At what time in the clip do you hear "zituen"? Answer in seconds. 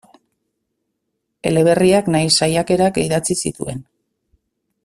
3.45-3.89